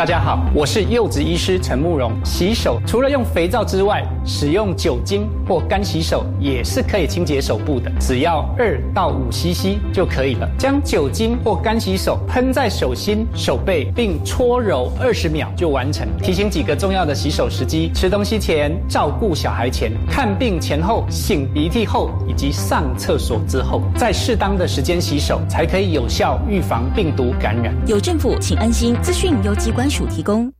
[0.00, 2.10] 大家好，我是柚子医师陈慕容。
[2.24, 10.48] 洗手除了用肥皂之外，使用酒精或干洗手也是可以清洁手部的，只要二到五 CC 就可以了。
[10.56, 16.08] 将酒精或干洗手喷在手心、手背，并搓揉二十秒就完成。
[16.22, 27.74] 提醒几个重要的洗手时机：吃东西前、照顾小孩前、看病前后、擤鼻涕后以及上厕所之后，在适当的时间洗手，才可以有效预防病毒感染。
[27.86, 28.96] 有政府，请安心。
[29.02, 30.52] 资讯由机关署提供。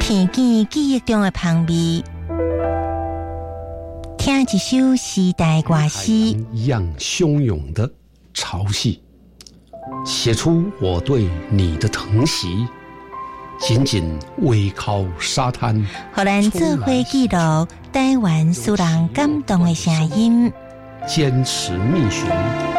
[0.00, 2.02] 片见记忆中的旁味，
[4.18, 6.12] 听一首时代歌诗，
[6.52, 7.90] 一样汹涌的
[8.34, 8.98] 潮汐，
[10.04, 12.66] 写出我对你的疼惜。
[13.58, 17.38] 紧紧围靠沙滩，荷兰智慧记录
[17.92, 20.52] 台湾苏人感动的声音。
[21.06, 22.28] 坚持觅寻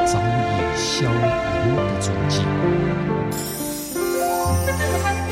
[0.05, 2.39] 早已消磨的足迹。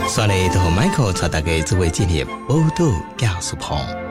[0.08, 2.86] 刷来头，Michael 查大家只会建立报道
[3.18, 4.11] 教书棚。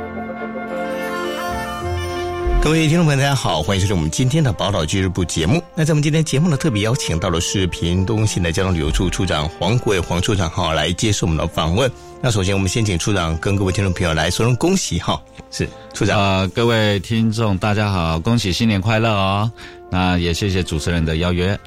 [2.63, 5.63] 各位听众朋友，大家好，欢迎收听我们今天的《宝岛俱乐部》节目。
[5.75, 11.91] 那在我们今天节目呢，特别邀请到的是屏东县的交通旅游处处长黄国伟黄处长哈，来接受我们的访问。
[12.21, 15.21] 那首先，我们先请处长跟各位听众朋友来说声恭喜哈。
[15.51, 19.51] 是处长啊，各位听众大家好，恭喜新年快乐哦！
[19.91, 21.59] 那也谢谢主持人的邀约。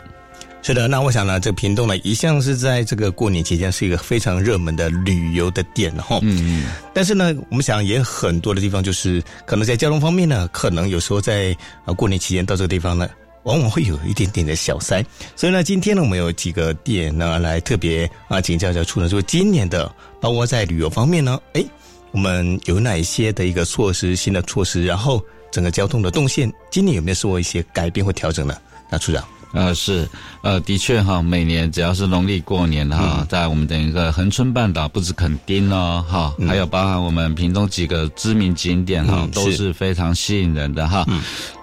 [0.66, 6.19] 是的，那我想呢，这个屏东呢一向是在这个过年期间是一个非常热门的旅游的点哈。
[6.22, 6.72] 嗯嗯。
[6.94, 11.53] 但是呢，我们想也很多的地方就是可能在交通方面呢，可能有时候在
[11.84, 13.09] 啊过年期间到这个地方呢，
[13.44, 15.03] 往往会有一点点的小塞。
[15.36, 21.66] 所以呢，今天呢，我们有几个点呢来特别啊请教一下处长，说今年的包括在旅游方面呢，哎，
[22.11, 28.56] 我们有哪一些的一个措施，新的措施，然后整个交通的动线今年有没有做一些改变或调整呢？
[28.89, 29.22] 那处长。
[29.53, 30.07] 呃是，
[30.41, 39.73] 呃的确哈，每年只要是农历过年哈，在我们的一个恒春半岛，不止垦丁哦哈，还有包含我们屏东几个知名景点哈，都是。
[39.73, 41.05] 非常吸引人的哈。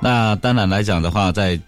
[0.00, 1.59] 那当然来讲的话，在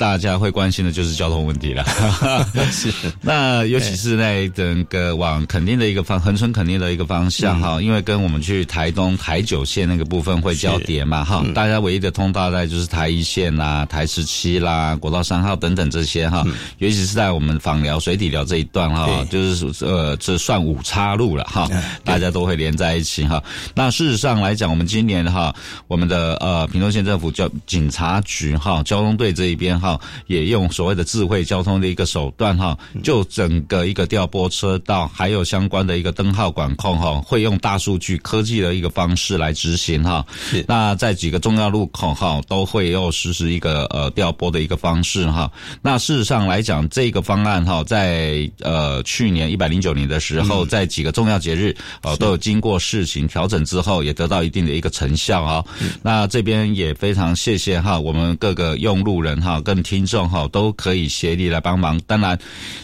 [0.00, 1.84] 大家会关心的就是交通问题了，
[2.72, 2.90] 是。
[3.20, 16.42] 那尤其是那整个往垦丁的一个方，恒春垦丁的一个方向哈，因为跟我们去台东台九线那个部分会交叠嘛哈，大家唯一的通道在就是台一线啦、台十七啦、国道三号等等这些哈，
[16.78, 21.68] 尤其是在我们访寮水底寮这一段哈，就是呃这算五岔路了哈，
[22.02, 23.42] 大家都会连在一起哈。
[23.74, 25.54] 那事实上来讲，我们今年哈，
[25.88, 29.89] 我们的呃屏东县政府交警察局哈交通队这一边哈。
[30.26, 40.24] 也用所谓的智慧交通的一个手段哈，就整个一个调拨车道，还有相关的一个灯号管控哈，会用大数据科技的一个方式来执行哈。
[40.66, 45.50] 那在几个重要路口哈，都会又实施一个呃调拨的一个方式哈。
[45.80, 55.64] 那事实上来讲，这个方案哈，在呃去年一百零九年的时候，在几个重要节日呃都有经过事情调整之后，也得到一定的一个成效啊。
[56.02, 62.00] 那这边也非常谢谢哈，我们各个用路人哈跟听众哈都可以协力来帮忙。
[62.06, 62.38] 当然，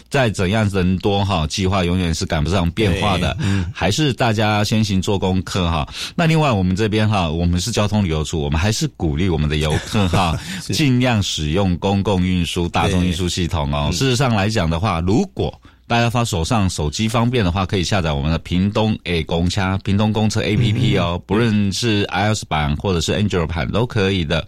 [0.09, 3.35] 再怎样人多哈，计划永远是赶不上变化的。
[3.39, 5.87] 嗯，还是大家先行做功课哈。
[6.15, 10.37] 那另外，我们这边哈，我们是交通旅游处，我们还是鼓励我们的游客哈，
[10.73, 13.89] 尽量使用公共运输、大众运输系统哦。
[13.91, 24.45] 事实上来讲的话，如果大家发手上手机方便的话，可以下载我们的屏东诶公车、屏东公车 A P P 哦，不论是 iOS 版或者是 Android 版都可以的。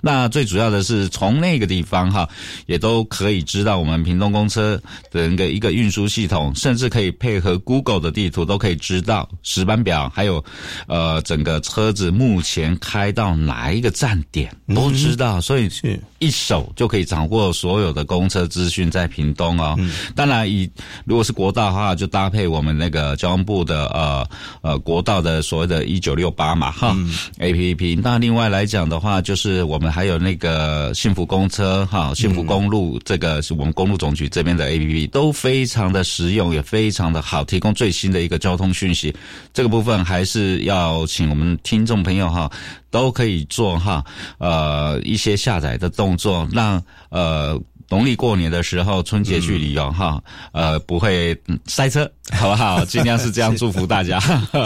[0.00, 2.28] 那最主要的是从那个地方哈，
[2.66, 4.80] 也都可以知道我们屏东公车
[5.12, 10.44] 的一个一个运输系统，甚至可以配合 Google 的地图，都可以知道时班表，还有
[10.88, 15.70] 呃整个车子目前开到哪一个站点都知道，所以
[16.18, 19.78] 一手就可以掌握所有的公车资讯在屏东哦。
[20.16, 20.68] 当然以
[21.04, 24.26] 如果是国道的话，就搭配我们那个交通部的呃
[24.62, 26.96] 呃国道的所谓的一九六八嘛哈
[27.38, 27.94] A P P。
[27.94, 39.14] 那另外来讲的话，就是我们还有那个幸福公车哈，幸福公路这个是我们公路总局这边的 A P P，都非常的实用，也非常的好，提供最新的一个交通讯息。
[39.52, 42.50] 这个部分还是要请我们听众朋友哈，
[42.90, 44.04] 都可以做哈
[44.38, 47.60] 呃一些下载的动作，让呃。
[47.90, 50.22] 农历过年的时候，春节去旅游哈，
[50.52, 52.84] 呃，不会塞车， 好不好？
[52.84, 54.20] 尽量是这样祝福大家。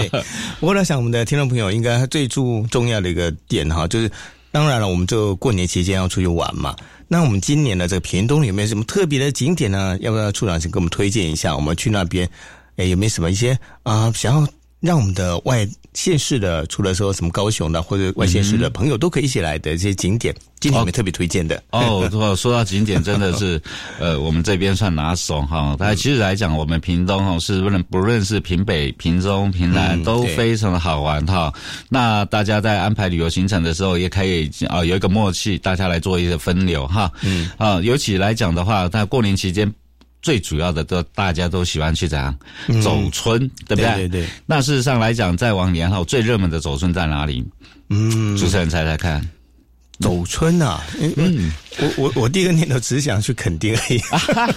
[0.60, 4.10] 不过呢，想我们的听众朋友应该最注重要的一个点哈，就是
[4.52, 6.76] 当然了，我们就过年期间要出去玩嘛。
[7.08, 9.96] 那我们今年的这个屏东有没有什么特别的景点呢？
[10.00, 11.56] 要不要处长先给我们推荐一下？
[11.56, 12.28] 我们去那边，
[12.76, 14.46] 哎，有没有什么一些啊想要
[14.80, 21.62] 让我们的外县市的，除了说什么高雄的或者外县市的朋友都可以一起来的这些景点，今天我们特别推荐的。
[21.70, 23.60] 哦，说 说到景点，真的是，
[23.98, 25.76] 呃，我们这边算拿手哈。
[25.78, 31.52] 但其实来讲，我们屏东哈是不论不论是屏北、屏中、屏南都非常的好玩哈。
[31.88, 37.10] 那大家在安排旅游行程的时候，也可以啊有一个默契，大家来做一个分流哈。
[37.22, 39.72] 嗯啊，尤其来讲的话，在过年期间。
[40.24, 42.34] 最主要的都大家都喜欢去怎样
[42.82, 43.38] 走村，
[43.68, 43.94] 对不对？
[43.94, 44.26] 对对。
[44.46, 47.44] 那事实上来讲，在往年后最热门的走村在哪里？
[47.90, 49.22] 嗯，主持人猜猜看。
[50.00, 50.82] 走村啊，
[51.16, 54.00] 嗯，我我我第一个念头只是想去垦丁而已，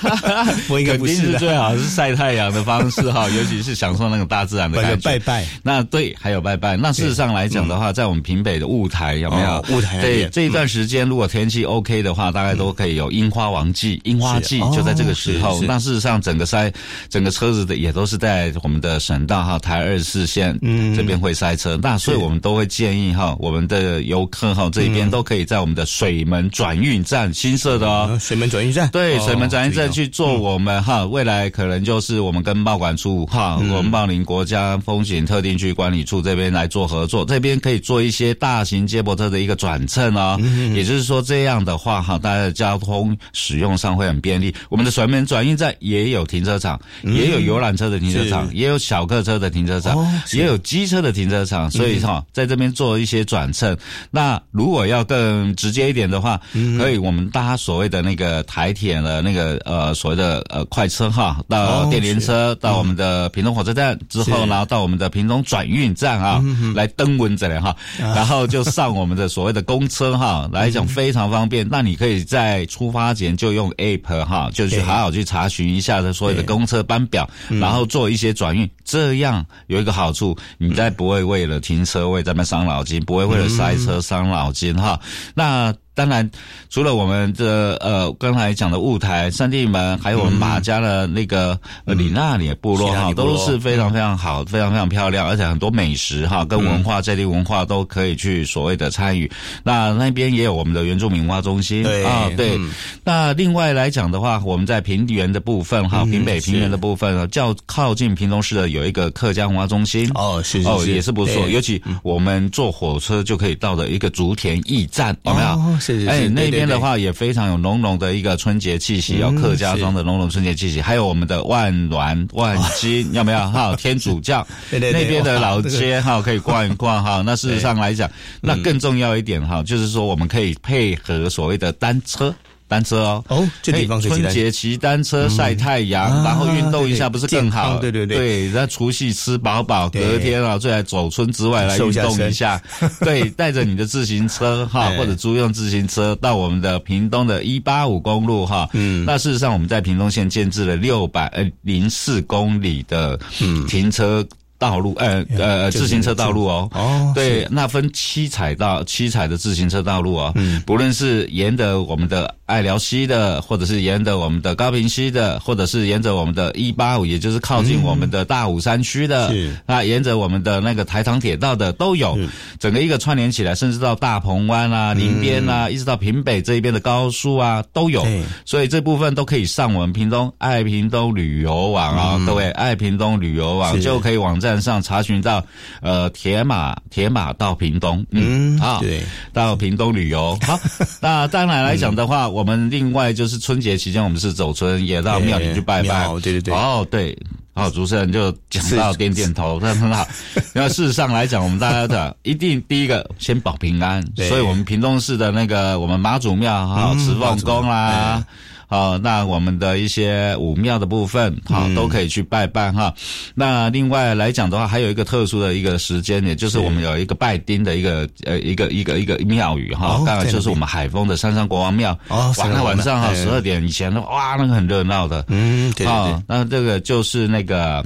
[0.69, 4.97] 我应该不是最好是晒太阳的方式哈， 尤其是享受那种大自然的感觉。
[4.97, 6.75] 拜拜，那对，还有拜拜。
[6.75, 10.01] 那事实上来讲的话，在我们平北的雾台有没有雾台？
[10.01, 15.61] 对，这一段时间如果天气 OK 的话，大概都可以有樱花王季，樱花季就在这个时候。
[15.63, 16.71] 那事实上，整个塞
[17.09, 20.57] 整个车子的也都是在我们的省道哈，台二四线
[20.95, 21.79] 这边会塞车。
[21.81, 25.27] 那所以我们都会建议哈，我们的游客哈这边都。
[25.27, 28.89] 可以在我们的水门转运站新设的哦，水门转运站。
[28.89, 40.37] 对，水门转运站去做我们哈，未来可能就是我们跟报管处哈，我们茂林国家风景特定区管理处这边来做合作，这边可以做一些大型接驳车的一个转乘哦，
[40.75, 44.53] 也就是说这样的话哈，大家的交通使用上会很便利。
[44.69, 49.97] 我们的水门转运站也有停车场，也有游览车的停车场，也有小客车的停车场，
[50.33, 53.77] 也有机车的停车场，所以哈，在这边做一些转乘。
[54.11, 56.39] 那如果要更直接一点的话，
[56.77, 66.43] 可以我们搭所谓的那个台铁的那个呃所谓的呃快车哈，到电联车到我们的屏东火车站之后，然后到我们的屏东转运站啊，
[66.75, 71.67] 来登文这里哈，然后就上我们的所谓的公车哈， 来讲非常方便。
[71.69, 78.69] 那你可以在出发前就用 app 哈，就去好好去查询一下的所有的公车班表，然后做一些转运。
[78.83, 84.99] 这样有一个好处，你再不会为了停车位在那伤脑筋，不会为了塞车伤脑筋哈。
[85.33, 85.73] 那。
[85.97, 86.29] 当然，
[86.69, 99.27] 除了我们这呃刚才讲的雾台、三地门，还有我们马家的那个里纳里部落哈，都是非常非常好、非常非常漂亮，而且很多美食哈，跟文化在地文化都可以去所谓的参与。
[99.63, 102.59] 那那边也有我们的原住民文化中心啊，对。
[103.03, 111.49] 那另外来讲的话，我们在平原的部分哈，平北平原的部分，较靠近平东市的有一个客家文化中心哦，是哦，也是不错。
[111.49, 115.79] 尤其我们坐火车就可以到的一个竹田驿站，有没有？
[116.07, 123.49] 哎，那边的话也非常有浓浓的一个春节气息，有客家庄的浓浓春节气息，还有我们的万峦万金，要不要？
[123.51, 127.21] 哈，天主教 那边的老街哈，可以逛一逛哈。
[127.25, 128.09] 那事实上来讲，
[128.41, 132.33] 那更重要一点哈，就是说我们可以配合所谓的单车。
[132.67, 137.77] 单车哦，哦，这地方春节骑单车晒太阳，然后运动一下，不是更好？
[137.79, 142.61] 对对对，对，那除夕吃饱饱，隔天啊，再来走村之外来运动一下。
[142.99, 148.69] 对，带着你的自行车哈， 或者租用自行车到我们的屏东的一八五公路哈。
[148.73, 153.19] 嗯，那事实上我们在屏东县建置了六百呃零四公里的
[153.67, 154.27] 停车。
[154.57, 169.55] 道路，呃呃，自行车道路哦，哦，对，那分七彩道，七彩的自行车道路哦，嗯，不论是沿着我们的爱寮溪的，或者是沿着我们的高平溪的，或者是沿着我们的一八五，也就是靠近我们的大武山区的，是。
[169.67, 172.17] 那，沿着我们的那个台塘铁道的都有，
[172.59, 178.03] 整个一个串联起来，甚至到大鹏湾啊、林边啊，一直到平北这一边的高速啊都有，
[178.43, 184.46] 所以这部分都可以上我们屏东爱屏东旅游网啊，各位爱屏东旅游网就可以网站。
[184.47, 185.43] 站上查询到，
[185.81, 190.39] 呃，铁马铁马到屏东，嗯，啊，对，到屏东旅游。
[190.47, 190.57] 好，
[191.01, 196.07] 那当然来讲的话，我们另外就是春节期间，我们是走村，也到庙里去拜拜。
[196.21, 196.53] 对对对。
[196.53, 197.17] 哦，对，
[197.53, 200.07] 好，主持人就讲到点点头，那很好。
[200.53, 208.23] 那事实上来讲，我们大家的一定第一个先保平安，所以我们屏东市的那个我们妈祖庙哈，慈凤宫啦。
[208.67, 212.93] 好，那我们的一些武庙的部分，好，都可以去拜拜哈。
[213.33, 221.97] 那另外来讲的话，还有一个特殊的一个时间，也就是我们有一个拜丁的一个呃一个一个一个庙宇哈，当然就是我们海丰的三山上国王庙。
[222.09, 225.23] 哦，晚上晚上哈，十二点以前的哇，那个很热闹的。
[225.29, 226.23] 嗯，对对对。
[226.27, 227.85] 那这个就是那个。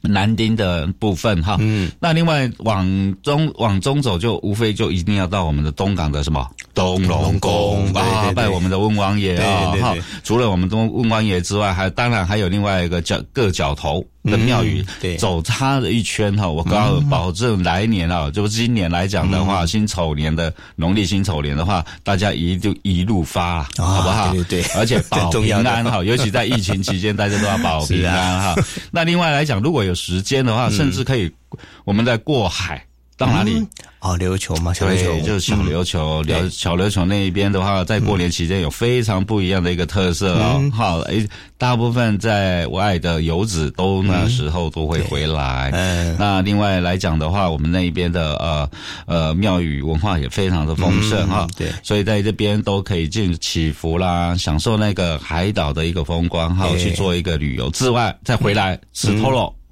[0.00, 6.48] 南丁的部分哈，嗯，那另外往中往中走，就无非就一定要到我们的东港的什么？
[6.74, 7.92] 东龙宫。
[7.94, 9.72] 啊，拜我们的温王爷啊。
[9.80, 14.84] 哈，除了我们东温王爷之外，还当然还有另外一个叫各角头的庙宇。
[15.00, 24.32] 对，走它的一圈哈，我告诉保证来年啊，就今年来讲的话，辛丑年的农历辛丑年的话，大家一就一路发，好不好？
[24.32, 28.62] 对对，而且保平安哈， 尤其在疫情期间，大家都要保平安哈。
[28.90, 31.30] 那另外来讲，如果有时间的话，甚至可以
[31.84, 32.84] 我们在过海。
[33.18, 33.66] 到哪里？
[34.00, 36.22] 哦，琉球嘛，小琉球就是小琉球。
[36.24, 40.70] 小小琉球那一边的话，在过年期间有非常不一样的一个特色哦。
[40.72, 41.26] 好，诶，
[41.58, 45.70] 大部分在外的游子都那时候都会回来。
[45.72, 48.70] 嗯，那另外来讲的话，我们那一边的呃
[49.06, 51.44] 呃庙宇文化也非常的丰盛哈。
[51.56, 57.68] 对，所以在这边都可以进祈福啦，享受那个海岛的一个风光，哈，去做一个旅游。
[57.70, 59.28] 之外，再回来吃托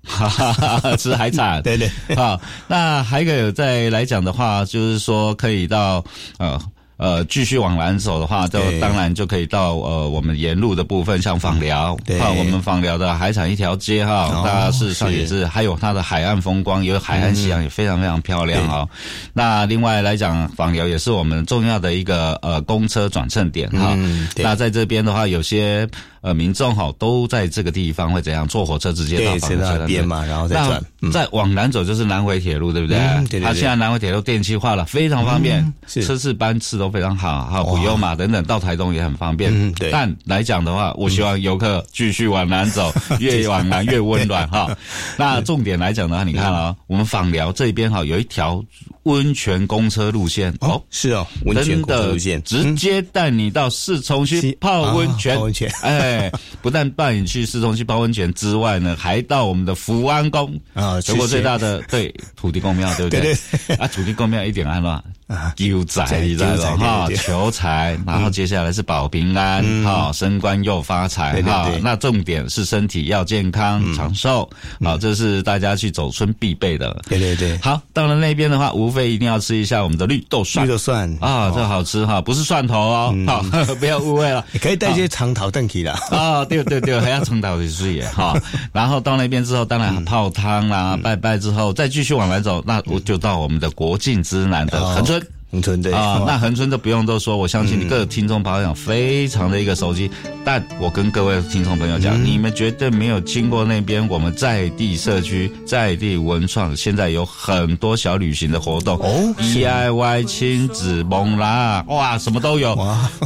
[0.06, 0.28] 肉。
[0.28, 6.04] 哈哈，吃海产，对对， 好，那还有再来讲的话，就是说可以到
[6.38, 6.60] 呃。
[6.98, 18.88] 呃，继续往南走的话，就当然就可以到呃我们沿路的部分，像访寮，啊，我们访寮的海产一条街哈，它事实上也是还有它的海岸风光，有海岸夕阳也非常非常漂亮啊。
[19.34, 23.94] 那另外来讲，访寮也是我们重要的一个呃公车转乘点哈。
[24.36, 25.86] 那在这边的话，有些
[26.26, 30.82] 呃民众哈都在这个地方会怎样坐火车直接到访寮那边嘛，然后再转。
[31.12, 32.98] 再往南走就是南回铁路，对不对？
[33.30, 33.40] 对对。
[33.42, 36.90] 它现在南回铁路电气化了，非常方便，车次班次都。
[36.96, 39.52] 非常好，好不用嘛，等等到台东也很方便。
[39.52, 39.90] 嗯，对。
[39.90, 42.90] 但来讲的话，我希望游客继续往南走，
[43.20, 44.74] 越往南越温暖哈。
[45.18, 48.64] 那重点来讲的话，你看啊，我们访寮这边哈有一条
[49.02, 55.36] 温泉公车路线哦，是哦，温泉公车路线直接带你到四重溪泡温泉。
[55.36, 56.15] 泡温泉，哎，
[56.62, 63.32] 不但带你去市中心泡温泉之外呢，还到我们的福安宫啊，全国最大的对土地公庙，对不 对？
[63.76, 65.02] 啊，土地公庙一点安乱。
[65.26, 67.08] 啊，求财，你知道 哈？
[67.16, 71.68] 求财，然后接下来是保平安，哈，升官又发财，哈。
[71.82, 74.48] 那重点是身体要健康长寿，
[74.84, 76.96] 好，这是大家去走村必备的。
[77.08, 77.58] 对对对。
[77.58, 80.64] 好，到了那边的话，无非一定要吃一下我们的绿豆蒜。
[80.64, 83.42] 绿豆蒜啊，这好吃哈，不是蒜头哦，好，
[83.80, 84.44] 不要误会了。
[84.62, 85.92] 可以带些长桃炖起的。
[85.92, 88.40] 啊，对对对，还要长桃的水也哈。
[88.72, 95.16] 然后到那边之后，当然泡汤啦，拜拜之后，再继续往南走，那我就到我们的国境之南的横村。
[95.52, 100.10] 恒春对啊，那恒春就不用多说，我相信你各位听众朋友非常的一个熟悉。
[100.44, 112.76] 但我跟各位听众朋友讲，你们绝对没有经过那边我们在地社区、在地文创，现在有很多小旅行的活动哦，DIY 亲子蒙啦，哇，什么都有，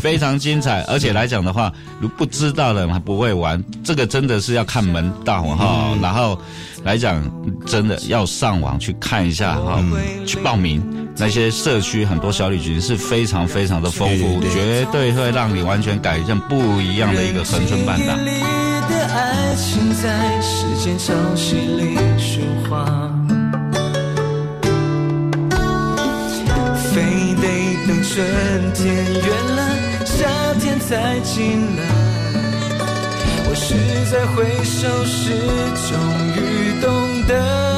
[0.00, 0.82] 非常精彩。
[0.82, 5.96] 而且来讲的话，如不知道的还不会玩，这个真的是要看门道哈。
[6.02, 6.38] 然后
[6.84, 7.22] 来讲，
[7.66, 9.82] 真的要上网去看一下哈，
[10.26, 10.82] 去报名
[11.20, 12.20] 那些社区很。
[12.20, 18.14] 多小旅行是非常非常的丰富，绝对会让你完全改变不一样的一个恒春半岛。
[26.92, 27.00] 非
[27.40, 27.48] 得
[27.88, 28.22] 等春
[28.74, 29.60] 天远了，
[30.04, 30.26] 夏
[30.60, 31.18] 天才
[33.48, 33.74] 我是
[34.10, 35.32] 在回首时
[35.88, 35.96] 终
[36.36, 36.38] 于
[36.82, 36.86] 懂
[37.26, 37.69] 得。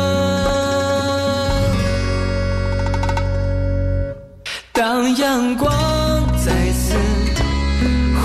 [4.85, 5.71] 当阳光
[6.45, 6.97] 再次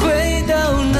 [0.02, 0.56] 回到
[0.92, 0.98] 那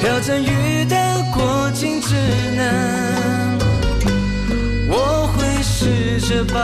[0.00, 0.96] 飘着雨的
[1.34, 2.14] 过境之
[2.56, 3.58] 南，
[4.88, 6.56] 我会试着把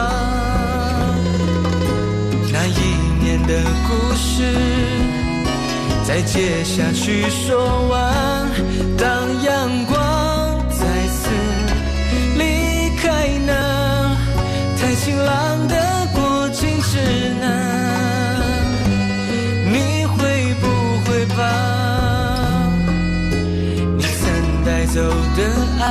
[2.50, 2.80] 那一
[3.22, 4.50] 年的故事
[6.06, 8.48] 再接下去说完。
[8.96, 11.28] 当阳光再次
[12.38, 14.16] 离开那
[14.80, 15.87] 太晴朗的。
[19.72, 20.64] 你会不
[21.04, 21.40] 会把
[23.96, 25.00] 你曾带走
[25.36, 25.40] 的
[25.80, 25.84] 爱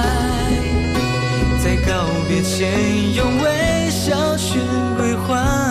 [1.64, 1.92] 在告
[2.28, 4.60] 别前用微笑去
[4.98, 5.67] 回还？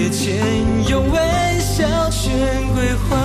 [0.00, 0.34] 别前
[0.88, 1.18] 用微
[1.60, 2.32] 笑全
[2.72, 3.18] 归还？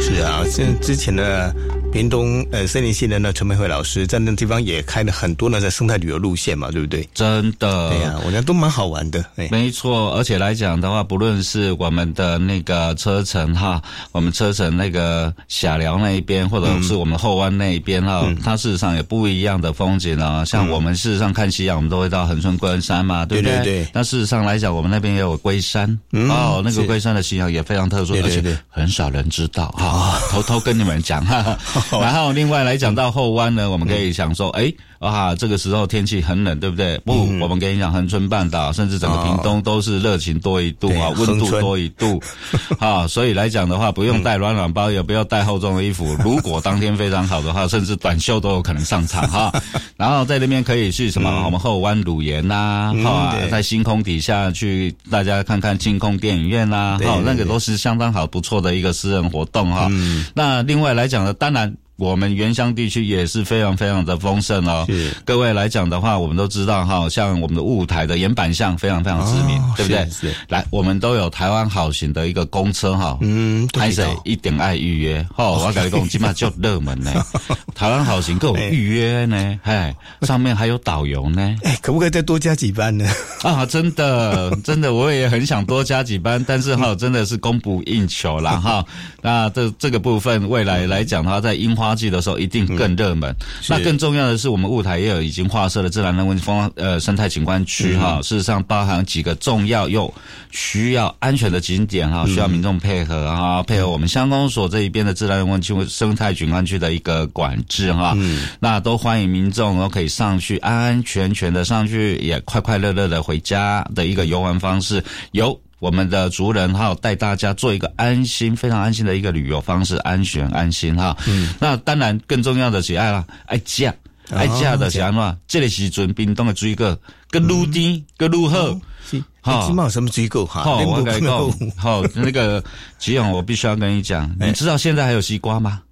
[0.00, 1.54] 是啊，像之前的
[1.92, 7.06] 屏东呃森林系的呢陈美惠老师在那地方也开了很多呢在生态旅游路线嘛，对不对？
[7.12, 9.24] 真的，对呀、我觉得都蛮好玩的。
[9.36, 13.82] 哎，没错，而且来讲的话，不论是我们的那个车程哈，
[14.12, 20.44] 我们车程那个霞寮那一边，或者是我们后湾那一边哈，它事实上有不一样的风景啊。
[20.44, 23.56] 像我们事实上看夕阳，我们都会到恒春龟山嘛，对不对？
[23.56, 30.20] 对对对那事实上来讲，我们那边也有龟山、哦，那个龟山的夕阳也非常特殊，对对对而且很少人知道哈。
[30.30, 31.58] 偷偷跟你们讲哈。
[32.00, 34.72] 然后另外来讲到后湾呢，我们可以想说，哎。
[35.00, 36.98] 啊，这个时候天气很冷，对不对？
[36.98, 42.22] 不，我们跟你讲，恒春半岛甚至整个屏东都是热情多一度啊，温度多一度
[42.78, 46.14] 啊，所以来讲的话，不用带暖暖包，也不要带厚重的衣服。
[46.22, 49.50] 如果当天非常好的话，甚至短袖都有可能上场哈。
[49.96, 51.44] 然后在那边可以去什么？
[51.46, 59.88] 我们后湾鲁岩呐，哈，对在星空底下去大家看看星空电影院呐，哈，对对对那个都是相当好不错的一个私人活动哈。
[60.34, 61.74] 那另外来讲呢，当然。
[62.00, 64.86] 我们原乡地区也是非常非常的丰盛哦。
[64.88, 70.04] 是各位来讲的话，我们都知道哈，像我们的雾台的岩板巷非常非常知名，哦对不对？
[70.06, 73.18] 是是来，我们都有台湾好行的一个公车哈。
[73.20, 75.26] 嗯，都拍谁知道一定爱预约？
[75.36, 77.12] 哦、我跟你讲，起码就热门呢。
[77.74, 81.54] 台湾好行各有预约呢，哎，上面还有导游呢。
[81.62, 83.06] 哎，可不可以再多加几班呢？
[83.44, 88.84] 啊，真的，真的，我也很想多加几班，但是哈，真的是供不应求啦哈。
[89.20, 93.34] 那这这个部分，未来来讲的话，在樱花季的时候一定更热门。
[93.68, 98.20] 那更重要的是，我们雾台也有已经划设了自然人文风呃生态景观区哈。
[98.22, 100.12] 事实上，包含几个重要又
[100.50, 108.16] 需要安全的景点哈，需要民众配合哈，配合我们乡公所这一边的自然人文区生态景观区的一个管制哈。
[108.58, 121.16] 那都欢迎民众都可以上去安安全全的上去，也快快乐乐的回家的一个游玩方式，由我们的族人哈带大家做一个安心、非常安心的一个旅游方式，安全安心哈。
[121.26, 123.92] 嗯，那当然更重要的是爱啦，爱驾。
[124.30, 125.38] 爱驾的是安怎？
[125.48, 126.96] 这个时阵，冰冻的水果，
[127.30, 128.80] 更愈甜，更愈好。
[129.04, 130.62] 是，好起码有什么追购哈？
[130.62, 132.62] 好，我跟你讲，好，那个
[132.96, 135.82] 吉勇，我必须要跟你讲， 你知道现在还有西瓜吗？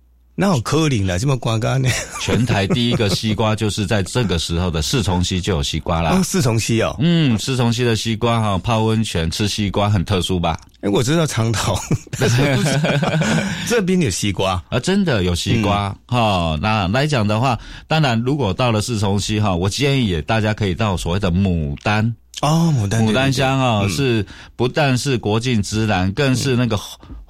[0.41, 1.89] 那有可能了，这么广告呢？
[2.21, 6.23] 全台第一个西瓜就是在这个时候的四重溪就有西瓜啦哦，。
[6.23, 6.95] 四重溪哦。
[7.01, 10.57] 嗯，四重溪的西瓜哈，泡温泉吃西瓜很特殊吧？
[10.83, 11.77] 哎，我知道长岛，
[12.21, 12.81] 但是不是
[13.67, 14.63] 这边有西瓜。
[14.69, 22.15] 啊，真的有西瓜哈、那来讲的话，当然如果到了四重溪哈，我建议也大家可以到所谓的牡丹。
[22.43, 24.25] 哦，牡丹，牡丹乡啊、嗯是
[24.55, 26.79] 不但是国境之南，更是那个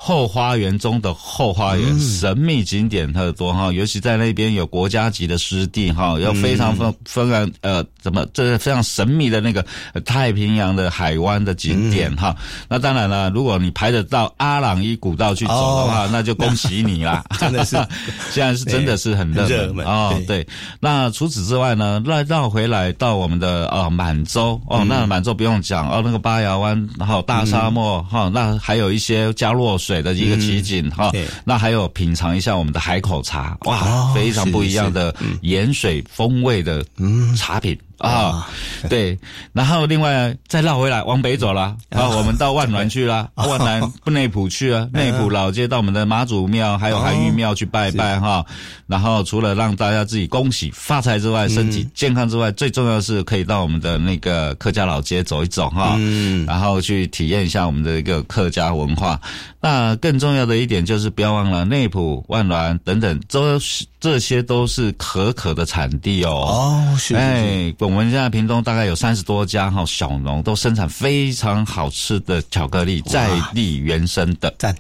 [0.01, 3.73] 后后花园中的后花园，嗯神秘景点特多哈。
[3.73, 12.35] 尤其在那边有国家级的湿地哈，要非嗯常丰丰然呃怎么这是非常神秘的那个呃太平洋的海湾的景点哈。
[12.69, 17.25] 那当然了，如果你排得到阿朗伊古道去走的话，哦那就恭喜你啦！
[17.39, 17.77] 真的是
[18.31, 20.15] 现在是真的是很热门啊哦。
[20.27, 20.49] 对对，
[20.81, 31.27] 那除此之外呢，绕绕回来到我们的呃满洲哦，那满洲不用讲哦，那个巴瑶湾，然后大沙漠哈、那还有一些加落水的一个奇景哈、对。
[31.47, 36.85] 那还有品尝一下我们的海口茶，哇，哦非常不一样的盐水风味的
[37.35, 37.79] 茶品。
[37.99, 38.49] 啊，
[38.89, 39.19] 对，
[39.53, 48.45] 然后另外再绕回来往北走了，啊，我们到万峦去了， 万峦不内埔去了， 内埔老街到我们的妈祖庙还有韩玉庙去拜拜哈，
[48.87, 56.47] 然后除了让大家自己恭喜发财之外，身体健康之外，最重要的是可以到我们的那个客家老街走一走哈，嗯。
[56.47, 59.21] 然后去体验一下我们的一个客家文化。
[59.61, 63.59] 那更重要的一点就是不要忘了内埔、万峦等等，这
[63.99, 66.31] 这些都是可可的产地哦。
[66.31, 74.77] 哦，是是是，哎，我们现在屏东大概有三十多家哈小农都生产非常好吃的巧克力，在地原生的，赞，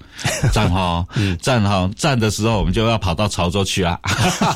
[0.52, 1.06] 赞哈，
[1.40, 3.98] 赞哈，赞的时候我们就要跑到潮州去啊。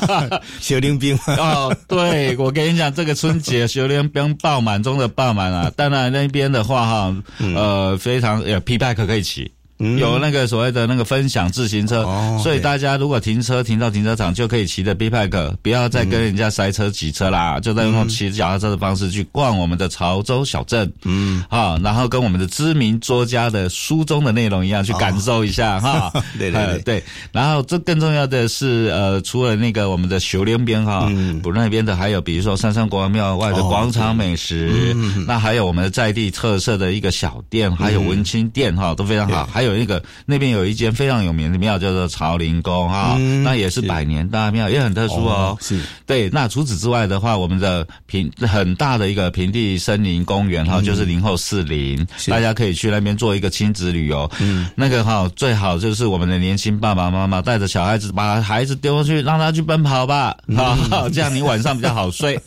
[0.61, 5.71] 雪林冰， 哦，对，我跟你讲，这个春节修炼兵爆满中的爆满啊！
[5.75, 9.51] 当然那边的话哈，呃，非常呃 P bike 可以骑。
[9.77, 26.63] 有那个所谓的那个分享自行车，哦所以大家如果停车停到停车场，就可以骑着 B bike，不要再跟人家塞车挤车啦，就在用骑脚踏车的方式去逛我们的潮州小镇，嗯，啊，然后跟我们的知名作家的书中的内容一样，去感受一下 哈，对对对。
[26.63, 34.95] 呃对，然后这更重要的是，呃，除了那个我们的修炼边哈，嗯，不那边的还有比如说三山国王庙外的哦广场美食，
[35.27, 39.47] 那还有我们的在地特色的一个小店，还有文青店哈，都非常好。
[39.51, 45.57] 还有一个那边有一间非常有名的庙叫做朝林宫哈，那也是百年大庙，也很特殊哦。
[45.61, 54.29] 是对，那除此之外的话，我们的平很大的一个平地森林公园哈，就是林后四林，大家可以去那边做一个亲子旅游。
[54.39, 60.35] 嗯，那个哈最好就是我们的年轻爸爸妈妈带着小孩子，把孩子丢过去，让他去奔跑吧，
[60.89, 62.39] 好，这样你晚上比较好睡。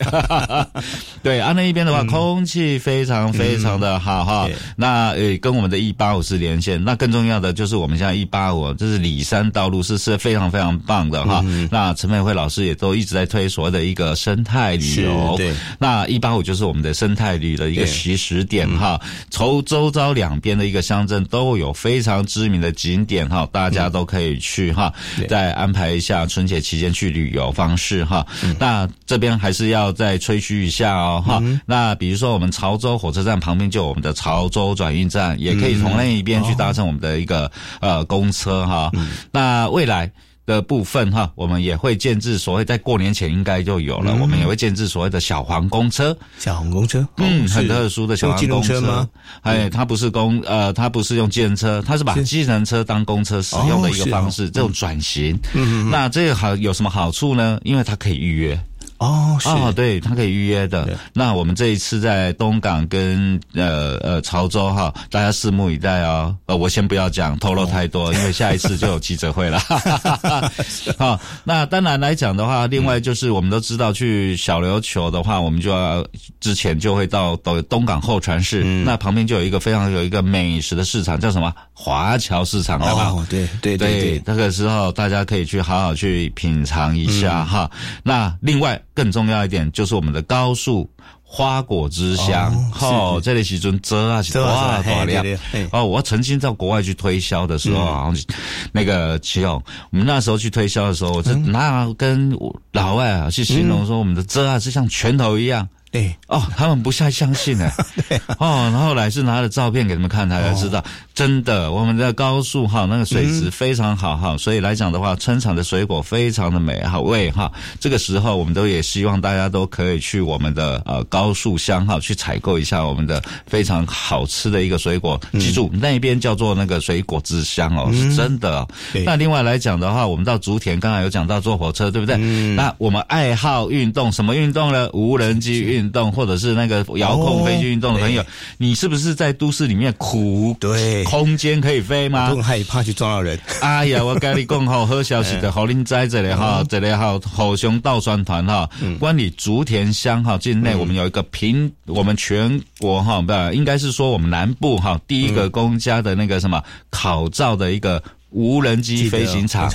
[1.23, 4.55] 对，啊那一边的话，空气非常非常的好哈对。
[4.75, 11.43] 那呃，跟我们的一八五是连线，那更重要的就是我们现在一八五，这是里山道路是是非常非常棒的哈。
[11.71, 18.99] 那陈美惠老师也都一直在推所谓的一个生态旅游，对那一八五就是我们的生态旅的一个起始点哈。
[19.29, 24.93] 从周遭两边的一个乡镇都有非常知名的景点哈，大家都可以去哈。
[25.27, 28.25] 再安排一下春节期间去旅游方式哈。
[28.59, 31.41] 那这边还是要再吹嘘一下哦哈。
[31.65, 38.91] 那比如说我们潮州火车站旁边就有我们的潮州转运站，也可以从那一边去搭乘我们的一个呃公车哈。
[39.31, 40.11] 那未来。
[40.47, 49.09] 的部分哈，我们也会建制所谓在过年前应该就有了，我们也会建制所谓的小黄公车，小黄公车，嗯，哦很特殊的小黄公车吗？
[49.41, 55.37] 哎，它不是公呃，它不是用计程车，它是把是计程车当公车使用的一个方式，这种转型。
[55.53, 57.59] 嗯那这个好有什么好处呢？
[57.65, 58.57] 因为它可以预约。
[58.97, 60.97] 哦，是哦，对，它可以预约的。
[61.13, 66.35] 那我们这一次在东港跟呃呃潮州哈，大家拭目以待哦。
[66.47, 69.59] 呃，我先不要讲透露太多，因为下一次就有记者会了。
[70.97, 76.05] 好，那当然来讲的话，另外就是我们都知道，去小琉球的话，我们就要
[76.39, 82.79] 之前就会到东东港候船市，那旁边就有一个非常有一个美食的市场，叫什么华侨市场？
[82.79, 87.69] 哦，对对对对，那个时候大家可以去好好去品尝一下、哈。
[88.03, 90.89] 那另外更重要一点就是我们的高速
[91.21, 95.23] 花果之乡，哦这里其中遮啊是遮啊多大量
[95.71, 95.85] 哦。
[95.85, 98.23] 我曾经到国外去推销的时候，好像
[98.71, 102.35] 那个齐勇，我们那时候去推销的时候，我就拿跟
[102.71, 105.69] 老外啊去形容说我们的遮啊是像拳头一样。
[105.89, 107.71] 对，哦，他们不太相信呢。
[108.39, 110.83] 哦，然后后来是拿了照片给他们看，他才知道，
[111.15, 117.51] 真的，我们的高速哈那个水质非常好哈，所以来讲的话，春场的水果非常的美好味哈。
[117.79, 125.19] 这个时候，我们都也希望大家都可以去我们的呃高速乡哈去采购一下我们的非常好吃的一个水果。
[125.39, 128.67] 记住，那边叫做那个水果之乡哦，是真的哦。
[128.91, 132.17] 对那另外来讲的话，我们到竹田，刚才有讲到坐火车，对不对？
[132.55, 134.89] 那我们爱好运动，什么运动呢？
[134.93, 138.23] 无人机运动，或者是那个遥控飞机运动的朋友，
[138.57, 140.55] 你是不是在都市里面苦？
[140.59, 142.35] 对空间可以飞吗都？
[142.35, 158.01] 很害怕去撞到人，哎呀，我跟你讲吼，好消息的，好林在这里哈，这里哈，好熊倒川团哈，关于竹田乡哈境内，我们有一个平，我们全国哈不，应该是说我们南部哈第一个公家的那个什么考照的一个。
[158.29, 159.69] 无人机飞行场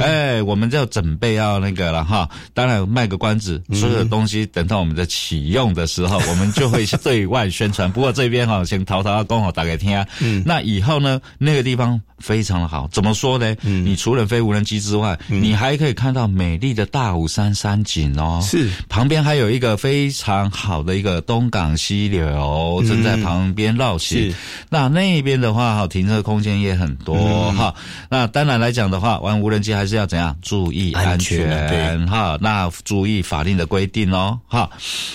[0.00, 2.28] 哎，我们就准备要那个了哈。
[2.54, 7.90] 当然卖个关子，所有的东西等到我们的启用的时候，我们就会对外宣传。
[7.90, 10.06] 不过这边哈，先淘淘刚好打给听啊。
[10.44, 13.54] 那以后呢，那个地方非常的好，怎么说呢？
[13.62, 18.40] 你除了飞无人机之外，你还可以看到美丽的大武山山景哦。
[18.42, 24.30] 是旁边还有一个非常好的一个东港溪流正在旁边绕行。
[24.30, 24.34] 是
[24.70, 27.74] 那那边的话，哈，停车空间也很多哈。
[28.08, 32.38] 那当然来讲的话，玩无人机还是要怎样注意安安全哈。
[32.40, 34.70] 那注意法令的规定哦哈。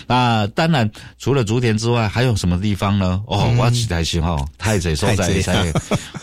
[0.08, 3.22] 那当然除了竹田之外，还有什么地方呢？
[3.28, 5.74] 哦，我期待是哦，太济所在太济在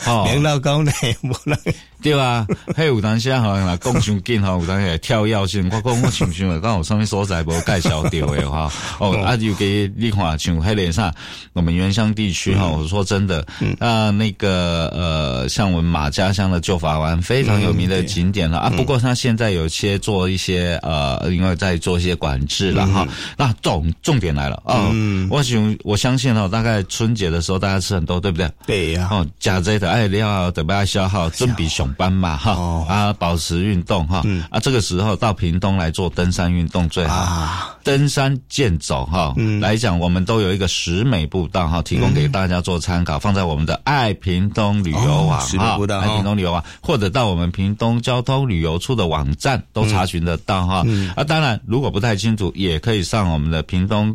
[0.07, 0.29] 哦。
[0.33, 1.59] 明到高呢， 无人
[2.03, 8.73] 对啊，迄有当时吼，若讲伤紧吼，有当时跳跃性，我讲我想想的，讲有啥物所在无介绍到的哈。
[8.99, 11.13] 哦，啊，尤其你看像迄个啥，
[11.53, 13.45] 我们原乡地区哈，我说真的，
[13.79, 18.71] 那那个呃，像我们马家乡的旧法湾非常有名的景点了啊。
[18.71, 23.07] 不过它现在有些做一些呃，因为在做一些管制了哈。
[23.37, 24.91] 那重重点来了啊，
[25.29, 28.51] 我想我相信哦，大概春节的时候大家吃很多，对不对？
[28.67, 37.15] 对呀，哦，加这的爱料得不要消耗，准备上班嘛哈、哦啊，保持运动哈、啊，这个时候到屏东来做登山运动最好。
[37.17, 50.85] 啊，登山健走哈，来讲我们都有一个十美步道哈，提供给大家做参考，放在我们的爱屏东旅游网十美步道，爱屏东旅游网，或者到我们屏东交通旅游处的网站都查询得到哈。
[51.17, 54.15] 啊，当然如果不太清楚，也可以上我们的屏东。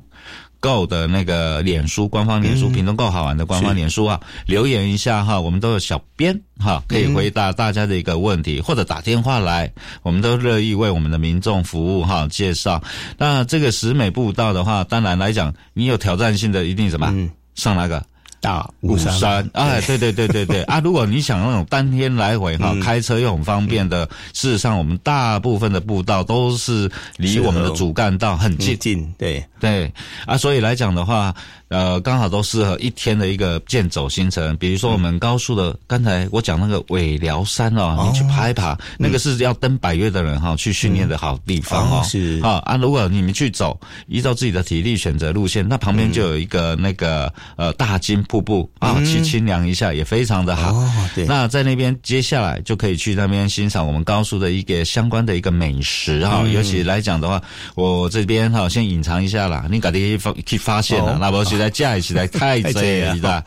[0.66, 12.28] 购的那个脸书官方脸书，屏东购好玩的官方脸书啊，留言一下哈，我们都有小编哈，可以回答大家的一个问题，或者打电话来，我们都乐意为我们的民众服务哈。
[12.28, 12.82] 介绍
[13.20, 17.14] 那这个十美步道的话，当然来讲，你有挑战性的，一定什么
[17.54, 18.04] 上那个。
[18.42, 20.80] 大五山，哎，对对对对对啊！
[20.80, 29.94] 如果你想那种当天来回哈，开车又很方便的，事实上我们大部分的步道都是离我们的主干道很近，近对对
[30.26, 31.34] 啊，所以来讲的话。
[31.70, 34.56] 呃，刚好都适合一天的一个健走行程。
[34.58, 42.04] 比如说，我们高速的，刚才我讲那个尾寮山哦，你去爬一爬，那个是要登百越的人哈去训练的好地方哦。
[42.06, 50.72] 是啊啊，如果你们去走，依照自己的体力选择路线，那旁边就有一个那个呃大金瀑布啊，去清凉一下也非常的好。
[50.72, 51.26] 哦，对。
[51.26, 56.44] 那在那边接下来就可以去那边欣赏我们高速的一个相关的一个美食哈。
[56.48, 57.42] 尤其来讲的话，
[57.74, 63.44] 我这边哈先隐藏一下啦，你赶紧发去发现了，那不实在架起来太贼 了？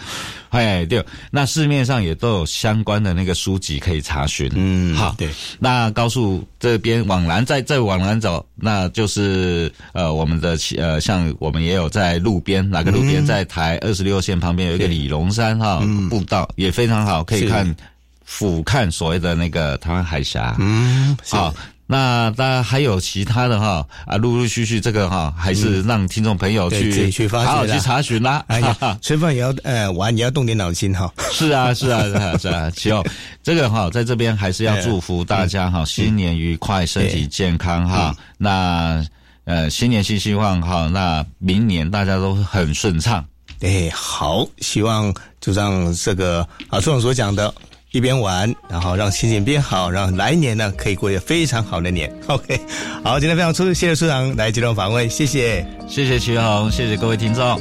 [0.51, 4.51] 哎，对，那市面上也都有相关的那个书籍可以查询。
[4.55, 5.29] 嗯，好，对。
[5.59, 17.77] 那高速这边往南，再再往南走，那就是呃，我们的呃，像我们也有在路边，哪个路边，在台二十六线旁边有一个李龙山哈步道，也非常好，可以看
[18.25, 20.57] 俯瞰所谓的那个台湾海峡。
[20.59, 21.55] 嗯，好。
[21.90, 28.44] 那当然还有其他的哈啊，陆陆续续这个哈，还是让听众朋友去去好好去查询啦。
[28.46, 31.11] 哎呀， 吃饭也要呃玩，也要动点脑筋哈。
[31.33, 32.70] 是啊，是啊，是啊，是啊。
[32.77, 33.03] 其后
[33.42, 38.14] 这个哈，在这边还是要祝福大家哈，新年愉快，身体健康哈。
[38.37, 39.03] 那
[39.44, 43.24] 呃，新年新希望哈，那明年大家都很顺畅。
[43.62, 47.53] 哎，好，希望就像这个啊，处长所讲的。
[47.92, 52.12] 一边玩，然后让心情变好，然后来年呢可以过一个非常好的年。
[52.29, 52.61] OK，
[53.03, 57.59] 好，今天非常出，谢谢处长来接受访问，谢谢，谢谢徐红，谢谢各位听众。